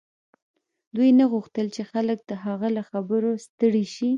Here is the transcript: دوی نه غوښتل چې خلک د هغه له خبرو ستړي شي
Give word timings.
دوی 0.95 1.09
نه 1.19 1.25
غوښتل 1.31 1.67
چې 1.75 1.81
خلک 1.91 2.19
د 2.25 2.31
هغه 2.45 2.67
له 2.75 2.83
خبرو 2.89 3.31
ستړي 3.45 3.85
شي 3.95 4.09